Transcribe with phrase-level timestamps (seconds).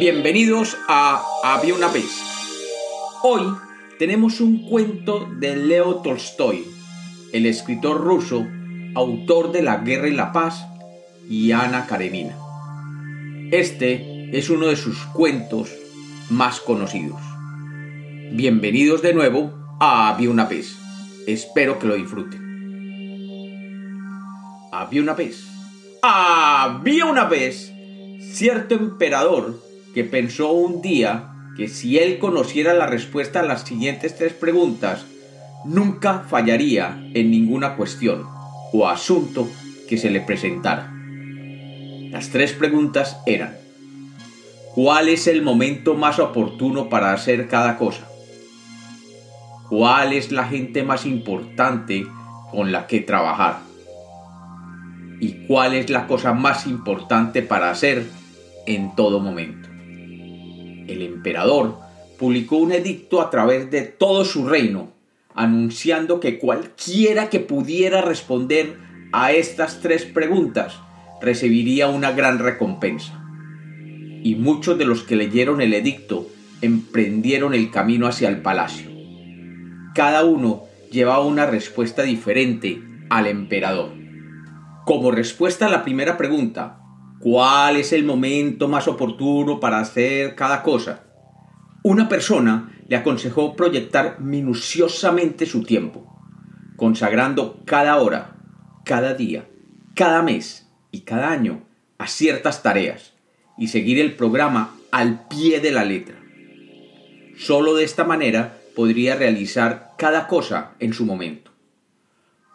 [0.00, 2.22] Bienvenidos a Había una vez.
[3.22, 3.42] Hoy
[3.98, 6.64] tenemos un cuento de Leo Tolstoy,
[7.34, 8.46] el escritor ruso,
[8.94, 10.64] autor de La Guerra y la Paz
[11.28, 12.34] y Ana Karenina.
[13.50, 15.70] Este es uno de sus cuentos
[16.30, 17.20] más conocidos.
[18.32, 20.78] Bienvenidos de nuevo a Había una vez.
[21.26, 22.40] Espero que lo disfruten.
[24.72, 25.46] Había una vez.
[26.00, 27.70] Había una vez
[28.32, 34.16] cierto emperador que pensó un día que si él conociera la respuesta a las siguientes
[34.16, 35.04] tres preguntas,
[35.64, 38.26] nunca fallaría en ninguna cuestión
[38.72, 39.48] o asunto
[39.88, 40.92] que se le presentara.
[42.10, 43.56] Las tres preguntas eran,
[44.74, 48.08] ¿cuál es el momento más oportuno para hacer cada cosa?
[49.68, 52.06] ¿Cuál es la gente más importante
[52.50, 53.58] con la que trabajar?
[55.20, 58.08] ¿Y cuál es la cosa más importante para hacer
[58.66, 59.69] en todo momento?
[60.92, 61.78] El emperador
[62.18, 64.90] publicó un edicto a través de todo su reino,
[65.34, 68.76] anunciando que cualquiera que pudiera responder
[69.12, 70.78] a estas tres preguntas
[71.20, 73.24] recibiría una gran recompensa.
[74.22, 76.26] Y muchos de los que leyeron el edicto
[76.60, 78.90] emprendieron el camino hacia el palacio.
[79.94, 83.92] Cada uno llevaba una respuesta diferente al emperador.
[84.84, 86.79] Como respuesta a la primera pregunta,
[87.20, 91.04] cuál es el momento más oportuno para hacer cada cosa.
[91.82, 96.04] Una persona le aconsejó proyectar minuciosamente su tiempo,
[96.76, 98.36] consagrando cada hora,
[98.84, 99.46] cada día,
[99.94, 101.62] cada mes y cada año
[101.98, 103.12] a ciertas tareas
[103.56, 106.16] y seguir el programa al pie de la letra.
[107.36, 111.50] Solo de esta manera podría realizar cada cosa en su momento.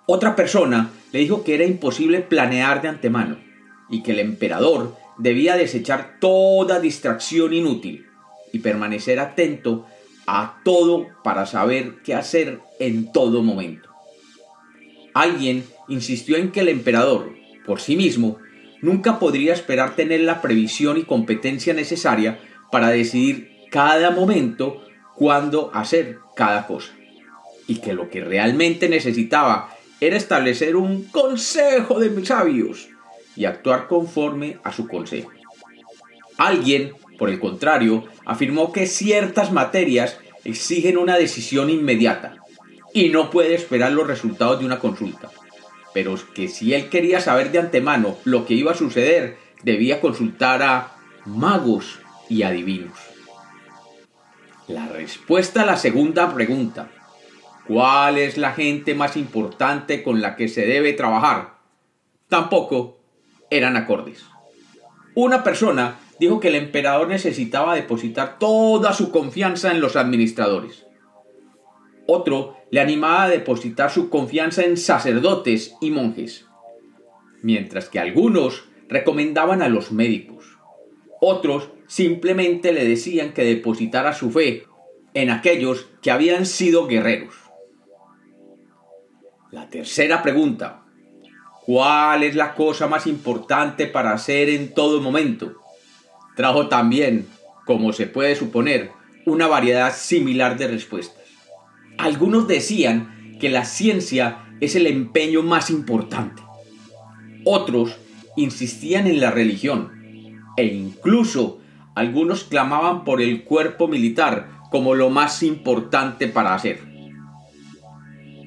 [0.08, 3.46] Otra persona le dijo que era imposible planear de antemano
[3.90, 8.06] y que el emperador debía desechar toda distracción inútil
[8.52, 9.86] y permanecer atento
[10.28, 13.90] a todo para saber qué hacer en todo momento.
[15.14, 17.34] Alguien insistió en que el emperador,
[17.66, 18.38] por sí mismo,
[18.82, 22.40] nunca podría esperar tener la previsión y competencia necesaria
[22.72, 24.82] para decidir cada momento
[25.16, 26.94] cuándo hacer cada cosa,
[27.68, 32.90] y que lo que realmente necesitaba era establecer un consejo de sabios
[33.36, 35.32] y actuar conforme a su consejo.
[36.38, 42.38] Alguien, por el contrario, afirmó que ciertas materias exigen una decisión inmediata
[42.94, 45.30] y no puede esperar los resultados de una consulta,
[45.94, 50.62] pero que si él quería saber de antemano lo que iba a suceder, debía consultar
[50.62, 52.98] a magos y adivinos.
[54.68, 56.90] La respuesta a la segunda pregunta,
[57.68, 61.56] ¿cuál es la gente más importante con la que se debe trabajar?
[62.30, 62.95] Tampoco
[63.58, 64.26] eran acordes.
[65.16, 70.86] Una persona dijo que el emperador necesitaba depositar toda su confianza en los administradores.
[72.08, 76.46] Otro le animaba a depositar su confianza en sacerdotes y monjes,
[77.42, 80.46] mientras que algunos recomendaban a los médicos.
[81.20, 84.66] Otros simplemente le decían que depositara su fe
[85.14, 87.34] en aquellos que habían sido guerreros.
[89.52, 90.85] La tercera pregunta
[91.66, 95.54] ¿Cuál es la cosa más importante para hacer en todo momento?
[96.36, 97.28] Trajo también,
[97.66, 98.92] como se puede suponer,
[99.26, 101.24] una variedad similar de respuestas.
[101.98, 106.44] Algunos decían que la ciencia es el empeño más importante.
[107.46, 107.98] Otros
[108.36, 109.92] insistían en la religión.
[110.58, 111.62] E incluso
[111.96, 116.95] algunos clamaban por el cuerpo militar como lo más importante para hacer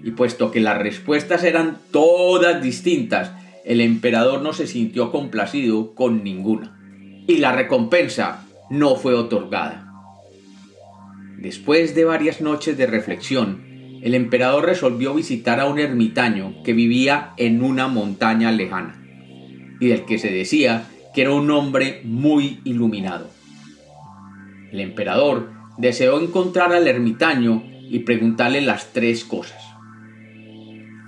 [0.02, 3.32] y puesto que las respuestas eran todas distintas,
[3.64, 6.78] el emperador no se sintió complacido con ninguna,
[7.26, 9.92] y la recompensa no fue otorgada.
[11.36, 13.66] Después de varias noches de reflexión,
[14.02, 19.02] el emperador resolvió visitar a un ermitaño que vivía en una montaña lejana,
[19.80, 23.28] y del que se decía que era un hombre muy iluminado.
[24.72, 29.67] El emperador deseó encontrar al ermitaño y preguntarle las tres cosas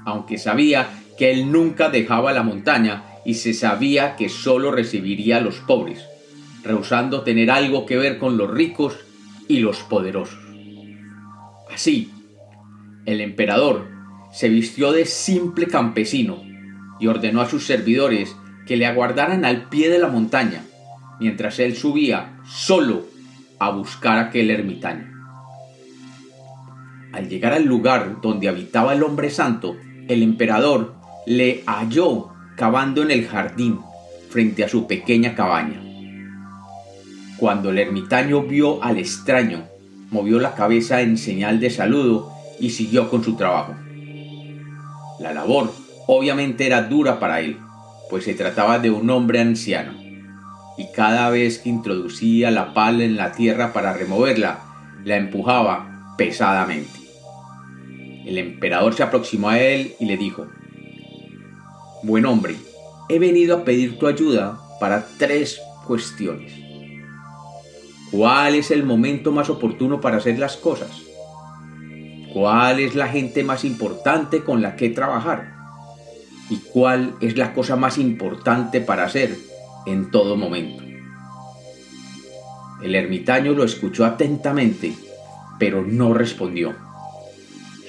[0.05, 0.89] aunque sabía
[1.19, 6.05] que él nunca dejaba la montaña y se sabía que sólo recibiría a los pobres,
[6.63, 8.97] rehusando tener algo que ver con los ricos
[9.49, 10.39] y los poderosos.
[11.73, 12.11] Así,
[13.07, 13.89] el emperador
[14.33, 16.43] se vistió de simple campesino
[16.99, 18.37] y ordenó a sus servidores
[18.67, 20.65] que le aguardaran al pie de la montaña,
[21.19, 23.07] mientras él subía solo
[23.59, 25.09] a buscar aquel ermitaño.
[27.13, 29.77] Al llegar al lugar donde habitaba el hombre santo,
[30.11, 33.79] el emperador le halló cavando en el jardín
[34.29, 35.81] frente a su pequeña cabaña.
[37.37, 39.63] Cuando el ermitaño vio al extraño,
[40.11, 43.77] movió la cabeza en señal de saludo y siguió con su trabajo.
[45.21, 45.73] La labor
[46.09, 47.57] obviamente era dura para él,
[48.11, 49.93] pues se trataba de un hombre anciano,
[50.77, 54.59] y cada vez que introducía la pala en la tierra para removerla,
[55.05, 57.00] la empujaba pesadamente.
[58.25, 60.47] El emperador se aproximó a él y le dijo,
[62.03, 62.57] Buen hombre,
[63.09, 66.53] he venido a pedir tu ayuda para tres cuestiones.
[68.11, 70.91] ¿Cuál es el momento más oportuno para hacer las cosas?
[72.33, 75.53] ¿Cuál es la gente más importante con la que trabajar?
[76.49, 79.37] ¿Y cuál es la cosa más importante para hacer
[79.87, 80.83] en todo momento?
[82.83, 84.95] El ermitaño lo escuchó atentamente,
[85.59, 86.75] pero no respondió.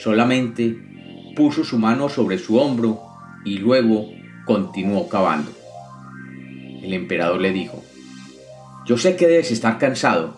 [0.01, 0.75] Solamente
[1.36, 3.00] puso su mano sobre su hombro
[3.45, 4.09] y luego
[4.45, 5.51] continuó cavando.
[6.81, 7.83] El emperador le dijo,
[8.88, 10.36] yo sé que debes estar cansado.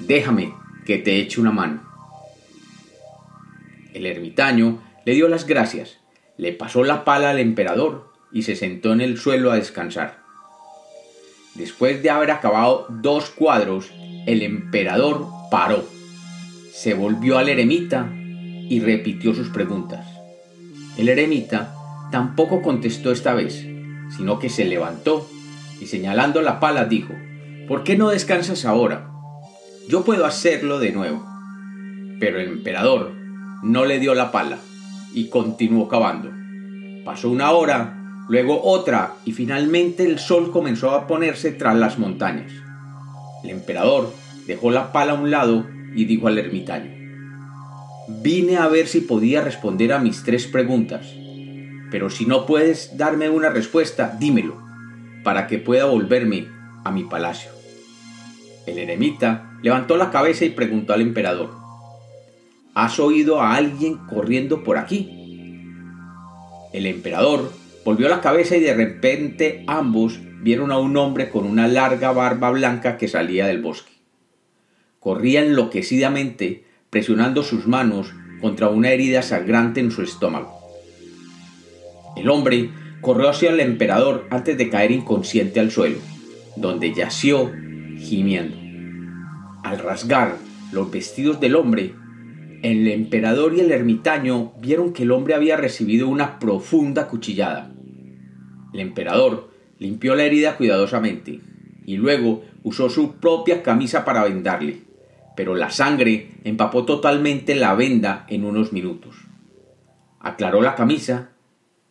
[0.00, 0.54] Déjame
[0.86, 1.82] que te eche una mano.
[3.92, 5.98] El ermitaño le dio las gracias,
[6.38, 10.22] le pasó la pala al emperador y se sentó en el suelo a descansar.
[11.54, 13.90] Después de haber acabado dos cuadros,
[14.26, 15.86] el emperador paró,
[16.72, 18.10] se volvió al eremita
[18.68, 20.06] y repitió sus preguntas.
[20.96, 21.74] El eremita
[22.10, 23.66] tampoco contestó esta vez,
[24.16, 25.28] sino que se levantó
[25.80, 27.12] y señalando la pala dijo,
[27.68, 29.10] ¿Por qué no descansas ahora?
[29.88, 31.26] Yo puedo hacerlo de nuevo.
[32.20, 33.12] Pero el emperador
[33.62, 34.58] no le dio la pala
[35.12, 36.30] y continuó cavando.
[37.04, 42.52] Pasó una hora, luego otra y finalmente el sol comenzó a ponerse tras las montañas.
[43.42, 44.14] El emperador
[44.46, 46.95] dejó la pala a un lado y dijo al ermitaño,
[48.08, 51.12] Vine a ver si podía responder a mis tres preguntas,
[51.90, 54.62] pero si no puedes darme una respuesta, dímelo,
[55.24, 56.46] para que pueda volverme
[56.84, 57.50] a mi palacio.
[58.66, 61.50] El eremita levantó la cabeza y preguntó al emperador,
[62.74, 65.08] ¿Has oído a alguien corriendo por aquí?
[66.74, 67.50] El emperador
[67.86, 72.50] volvió la cabeza y de repente ambos vieron a un hombre con una larga barba
[72.50, 73.92] blanca que salía del bosque.
[75.00, 80.52] Corría enloquecidamente, presionando sus manos contra una herida sangrante en su estómago.
[82.16, 85.98] El hombre corrió hacia el emperador antes de caer inconsciente al suelo,
[86.56, 87.52] donde yació
[87.98, 88.56] gimiendo.
[89.62, 90.36] Al rasgar
[90.72, 91.94] los vestidos del hombre,
[92.62, 97.70] el emperador y el ermitaño vieron que el hombre había recibido una profunda cuchillada.
[98.72, 101.40] El emperador limpió la herida cuidadosamente
[101.84, 104.80] y luego usó su propia camisa para vendarle,
[105.36, 109.14] pero la sangre empapó totalmente la venda en unos minutos.
[110.18, 111.30] Aclaró la camisa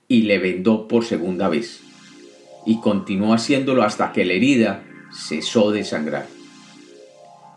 [0.07, 1.81] y le vendó por segunda vez,
[2.65, 4.83] y continuó haciéndolo hasta que la herida
[5.13, 6.27] cesó de sangrar.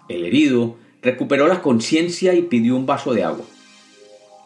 [0.08, 3.44] El herido recuperó la conciencia y pidió un vaso de agua.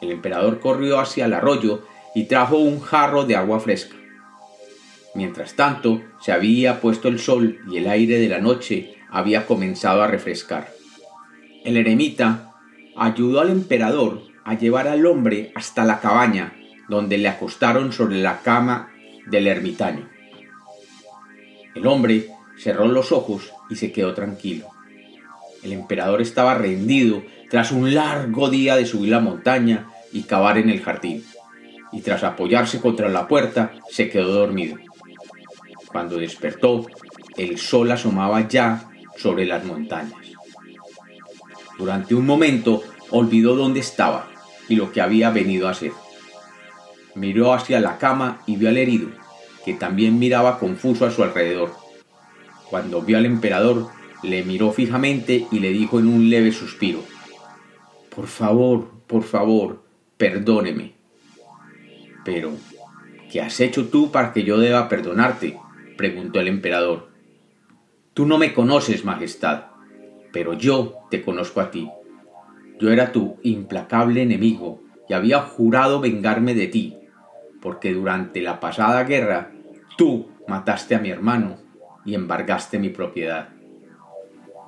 [0.00, 1.82] El emperador corrió hacia el arroyo
[2.14, 3.96] y trajo un jarro de agua fresca.
[5.14, 10.02] Mientras tanto, se había puesto el sol y el aire de la noche había comenzado
[10.02, 10.81] a refrescar.
[11.64, 12.52] El eremita
[12.96, 16.54] ayudó al emperador a llevar al hombre hasta la cabaña,
[16.88, 18.90] donde le acostaron sobre la cama
[19.26, 20.08] del ermitaño.
[21.74, 22.28] El hombre
[22.58, 24.66] cerró los ojos y se quedó tranquilo.
[25.62, 30.68] El emperador estaba rendido tras un largo día de subir la montaña y cavar en
[30.68, 31.24] el jardín,
[31.92, 34.76] y tras apoyarse contra la puerta se quedó dormido.
[35.86, 36.86] Cuando despertó,
[37.36, 40.31] el sol asomaba ya sobre las montañas.
[41.78, 44.28] Durante un momento olvidó dónde estaba
[44.68, 45.92] y lo que había venido a hacer.
[47.14, 49.08] Miró hacia la cama y vio al herido,
[49.64, 51.72] que también miraba confuso a su alrededor.
[52.70, 53.88] Cuando vio al emperador,
[54.22, 57.00] le miró fijamente y le dijo en un leve suspiro,
[58.14, 59.82] Por favor, por favor,
[60.16, 60.94] perdóneme.
[62.24, 62.52] Pero,
[63.30, 65.58] ¿qué has hecho tú para que yo deba perdonarte?
[65.96, 67.10] preguntó el emperador.
[68.14, 69.71] Tú no me conoces, Majestad,
[70.32, 71.88] pero yo te conozco a ti.
[72.80, 76.96] Yo era tu implacable enemigo y había jurado vengarme de ti,
[77.60, 79.52] porque durante la pasada guerra
[79.96, 81.58] tú mataste a mi hermano
[82.04, 83.50] y embargaste mi propiedad.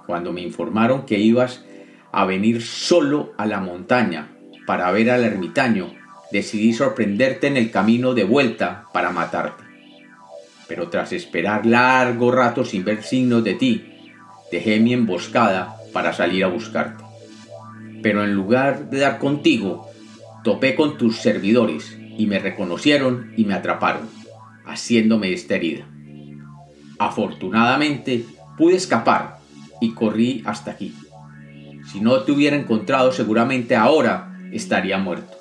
[0.07, 1.65] Cuando me informaron que ibas
[2.13, 4.31] a venir solo a la montaña
[4.67, 5.93] para ver al ermitaño,
[6.31, 9.65] decidí sorprenderte en el camino de vuelta para matarte.
[10.69, 13.94] Pero tras esperar largo rato sin ver signos de ti,
[14.51, 17.05] dejé mi emboscada para salir a buscarte.
[18.03, 19.89] Pero en lugar de dar contigo,
[20.43, 24.09] topé con tus servidores y me reconocieron y me atraparon,
[24.67, 25.87] haciéndome esta herida.
[26.99, 28.25] Afortunadamente
[28.57, 29.39] pude escapar
[29.81, 30.95] y corrí hasta aquí.
[31.91, 35.37] Si no te hubiera encontrado seguramente ahora estaría muerto.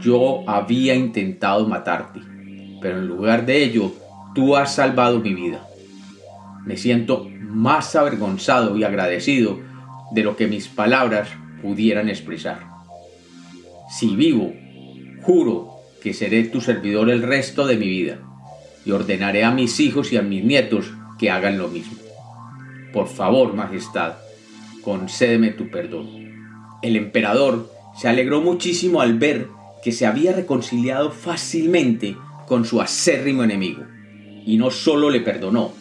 [0.00, 2.20] Yo había intentado matarte,
[2.80, 3.92] pero en lugar de ello,
[4.34, 5.66] tú has salvado mi vida.
[6.64, 9.60] Me siento más avergonzado y agradecido
[10.12, 11.28] de lo que mis palabras
[11.62, 12.60] pudieran expresar.
[13.88, 14.52] Si vivo,
[15.22, 15.70] juro
[16.02, 18.18] que seré tu servidor el resto de mi vida
[18.84, 21.96] y ordenaré a mis hijos y a mis nietos que hagan lo mismo.
[22.92, 24.14] Por favor, Majestad,
[24.82, 26.08] concédeme tu perdón.
[26.82, 29.48] El emperador se alegró muchísimo al ver
[29.82, 33.84] que se había reconciliado fácilmente con su acérrimo enemigo,
[34.44, 35.72] y no solo le perdonó,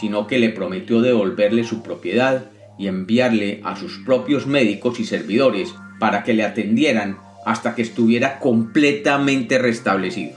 [0.00, 2.46] sino que le prometió devolverle su propiedad
[2.78, 8.38] y enviarle a sus propios médicos y servidores para que le atendieran hasta que estuviera
[8.38, 10.32] completamente restablecido.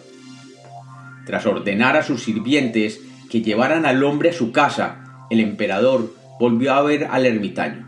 [1.25, 6.73] Tras ordenar a sus sirvientes que llevaran al hombre a su casa, el emperador volvió
[6.73, 7.85] a ver al ermitaño.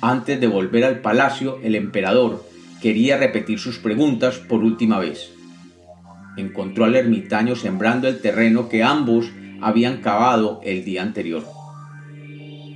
[0.00, 2.44] Antes de volver al palacio, el emperador
[2.80, 5.32] quería repetir sus preguntas por última vez.
[6.36, 9.26] Encontró al ermitaño sembrando el terreno que ambos
[9.60, 11.44] habían cavado el día anterior.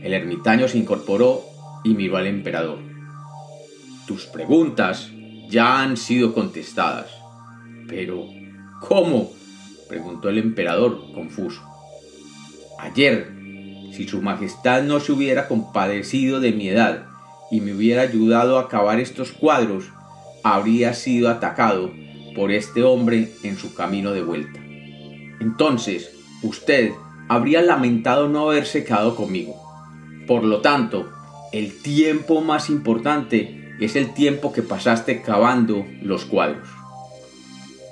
[0.02, 1.42] El ermitaño se incorporó
[1.84, 2.78] y miró al emperador.
[4.06, 5.10] Tus preguntas
[5.48, 7.10] ya han sido contestadas.
[7.88, 8.26] Pero,
[8.80, 9.30] ¿cómo?
[9.88, 11.60] preguntó el emperador, confuso.
[12.78, 13.28] Ayer,
[13.92, 17.06] si su majestad no se hubiera compadecido de mi edad
[17.50, 19.86] y me hubiera ayudado a acabar estos cuadros,
[20.44, 21.92] habría sido atacado
[22.34, 24.60] por este hombre en su camino de vuelta.
[25.40, 26.92] Entonces, usted
[27.28, 29.54] habría lamentado no haberse quedado conmigo.
[30.26, 31.10] Por lo tanto,
[31.52, 36.68] el tiempo más importante es el tiempo que pasaste cavando los cuadros.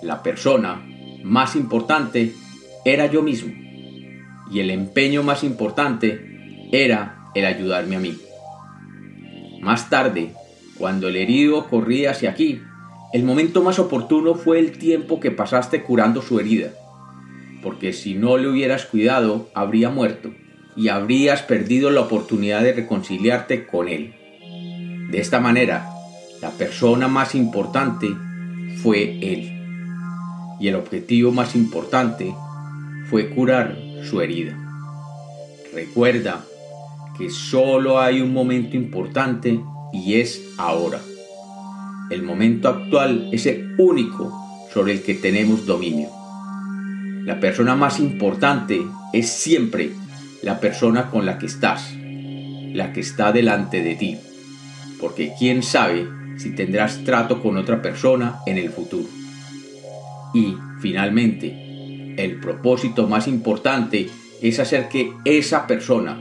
[0.02, 0.86] La persona
[1.24, 2.34] más importante
[2.84, 3.52] era yo mismo
[4.50, 8.16] y el empeño más importante era el ayudarme a mí.
[9.60, 10.32] Más tarde,
[10.78, 12.62] cuando el herido corría hacia aquí,
[13.12, 16.70] el momento más oportuno fue el tiempo que pasaste curando su herida,
[17.62, 20.30] porque si no le hubieras cuidado, habría muerto
[20.76, 24.14] y habrías perdido la oportunidad de reconciliarte con él.
[25.10, 25.90] De esta manera,
[26.40, 28.08] la persona más importante
[28.82, 29.54] fue él.
[30.60, 32.34] Y el objetivo más importante
[33.10, 34.56] fue curar su herida.
[35.74, 36.44] Recuerda
[37.16, 39.60] que solo hay un momento importante
[39.92, 41.00] y es ahora.
[42.10, 44.32] El momento actual es el único
[44.72, 46.17] sobre el que tenemos dominio.
[47.28, 48.80] La persona más importante
[49.12, 49.92] es siempre
[50.42, 54.18] la persona con la que estás, la que está delante de ti
[54.98, 56.06] porque quién sabe
[56.36, 59.08] si tendrás trato con otra persona en el futuro.
[60.34, 64.08] Y, finalmente, el propósito más importante
[64.42, 66.20] es hacer que esa persona,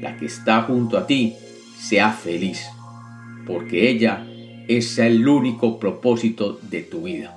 [0.00, 1.34] la que está junto a ti,
[1.78, 2.64] sea feliz,
[3.46, 4.26] porque ella
[4.68, 7.36] es el único propósito de tu vida.